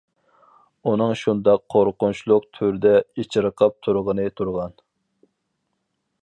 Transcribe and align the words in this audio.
ئۇنىڭ 0.91 1.11
شۇنداق 1.23 1.61
قورقۇنچلۇق 1.75 2.47
تۈردە 2.61 2.95
ئېچىرقاپ 3.03 3.77
تۇرغىنى 3.89 4.27
تۇرغان. 4.41 4.75